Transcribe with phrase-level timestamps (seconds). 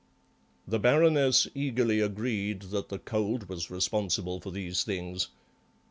[0.67, 5.27] The Baroness eagerly agreed that the cold was responsible for these things.